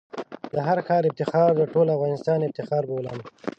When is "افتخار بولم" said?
2.43-3.19